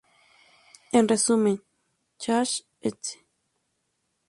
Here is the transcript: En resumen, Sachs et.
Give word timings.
En 0.93 1.05
resumen, 1.07 1.57
Sachs 2.17 2.63
et. 2.81 3.21